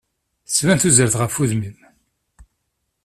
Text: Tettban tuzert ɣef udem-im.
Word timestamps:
Tettban 0.47 0.77
tuzert 0.79 1.15
ɣef 1.21 1.35
udem-im. 1.41 1.79